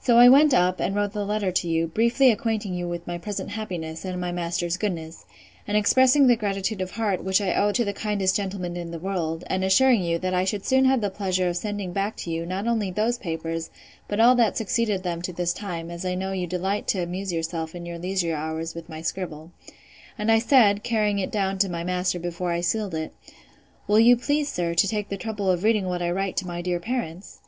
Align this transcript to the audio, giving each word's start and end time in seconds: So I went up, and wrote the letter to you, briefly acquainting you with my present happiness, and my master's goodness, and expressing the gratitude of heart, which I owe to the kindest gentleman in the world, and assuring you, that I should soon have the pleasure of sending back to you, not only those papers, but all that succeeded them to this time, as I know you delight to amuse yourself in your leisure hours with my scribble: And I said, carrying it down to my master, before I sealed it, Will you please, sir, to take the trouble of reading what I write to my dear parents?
So 0.00 0.18
I 0.18 0.28
went 0.28 0.52
up, 0.52 0.80
and 0.80 0.92
wrote 0.92 1.12
the 1.12 1.24
letter 1.24 1.52
to 1.52 1.68
you, 1.68 1.86
briefly 1.86 2.32
acquainting 2.32 2.74
you 2.74 2.88
with 2.88 3.06
my 3.06 3.16
present 3.16 3.50
happiness, 3.50 4.04
and 4.04 4.20
my 4.20 4.32
master's 4.32 4.76
goodness, 4.76 5.24
and 5.68 5.76
expressing 5.76 6.26
the 6.26 6.34
gratitude 6.34 6.80
of 6.80 6.90
heart, 6.90 7.22
which 7.22 7.40
I 7.40 7.54
owe 7.54 7.70
to 7.70 7.84
the 7.84 7.92
kindest 7.92 8.34
gentleman 8.34 8.76
in 8.76 8.90
the 8.90 8.98
world, 8.98 9.44
and 9.46 9.62
assuring 9.62 10.02
you, 10.02 10.18
that 10.18 10.34
I 10.34 10.44
should 10.44 10.66
soon 10.66 10.84
have 10.86 11.00
the 11.00 11.10
pleasure 11.10 11.48
of 11.48 11.56
sending 11.56 11.92
back 11.92 12.16
to 12.16 12.30
you, 12.32 12.44
not 12.44 12.66
only 12.66 12.90
those 12.90 13.18
papers, 13.18 13.70
but 14.08 14.18
all 14.18 14.34
that 14.34 14.56
succeeded 14.56 15.04
them 15.04 15.22
to 15.22 15.32
this 15.32 15.52
time, 15.52 15.92
as 15.92 16.04
I 16.04 16.16
know 16.16 16.32
you 16.32 16.48
delight 16.48 16.88
to 16.88 17.00
amuse 17.04 17.32
yourself 17.32 17.72
in 17.72 17.86
your 17.86 18.00
leisure 18.00 18.34
hours 18.34 18.74
with 18.74 18.88
my 18.88 19.00
scribble: 19.00 19.52
And 20.18 20.32
I 20.32 20.40
said, 20.40 20.82
carrying 20.82 21.20
it 21.20 21.30
down 21.30 21.58
to 21.58 21.68
my 21.70 21.84
master, 21.84 22.18
before 22.18 22.50
I 22.50 22.62
sealed 22.62 22.96
it, 22.96 23.14
Will 23.86 24.00
you 24.00 24.16
please, 24.16 24.50
sir, 24.50 24.74
to 24.74 24.88
take 24.88 25.08
the 25.08 25.16
trouble 25.16 25.48
of 25.48 25.62
reading 25.62 25.84
what 25.86 26.02
I 26.02 26.10
write 26.10 26.36
to 26.38 26.48
my 26.48 26.62
dear 26.62 26.80
parents? 26.80 27.38